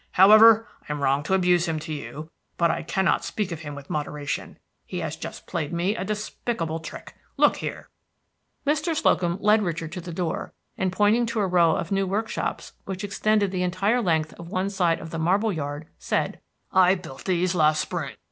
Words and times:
However, 0.13 0.67
I 0.81 0.91
am 0.93 0.99
wrong 1.03 1.21
to 1.25 1.35
abuse 1.35 1.67
him 1.67 1.77
to 1.81 1.93
you; 1.93 2.31
but 2.57 2.71
I 2.71 2.81
cannot 2.81 3.23
speak 3.23 3.51
of 3.51 3.59
him 3.59 3.75
with 3.75 3.87
moderation, 3.91 4.57
he 4.83 4.97
has 5.01 5.15
just 5.15 5.45
played 5.45 5.71
me 5.71 5.93
such 5.93 6.01
a 6.01 6.05
despicable 6.05 6.79
trick. 6.79 7.13
Look 7.37 7.57
here." 7.57 7.87
Mr. 8.65 8.95
Slocum 8.95 9.37
led 9.39 9.61
Richard 9.61 9.91
to 9.91 10.01
the 10.01 10.11
door, 10.11 10.53
and 10.75 10.91
pointing 10.91 11.27
to 11.27 11.39
a 11.39 11.45
row 11.45 11.75
of 11.75 11.91
new 11.91 12.07
workshops 12.07 12.73
which 12.85 13.03
extended 13.03 13.51
the 13.51 13.61
entire 13.61 14.01
length 14.01 14.33
of 14.39 14.47
one 14.49 14.71
side 14.71 14.99
of 14.99 15.11
the 15.11 15.19
marble 15.19 15.53
yard, 15.53 15.85
said, 15.99 16.39
"I 16.71 16.95
built 16.95 17.25
these 17.25 17.53
last 17.53 17.79
spring. 17.81 18.15